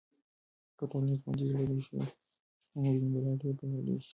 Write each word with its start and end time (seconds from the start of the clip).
که 0.77 0.83
ټولنیز 0.91 1.19
بندیزونه 1.25 1.59
لرې 1.69 1.81
شي 1.87 1.95
نو 2.01 2.77
نجونې 2.83 3.07
به 3.13 3.19
لا 3.25 3.31
ډېرې 3.39 3.55
بریالۍ 3.59 3.97
شي. 4.03 4.09